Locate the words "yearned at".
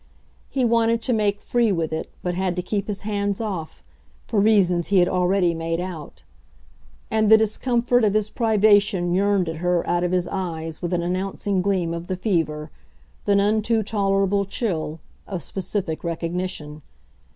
9.13-9.57